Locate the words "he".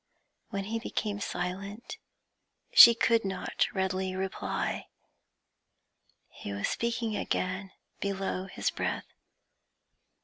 0.63-0.79, 6.27-6.51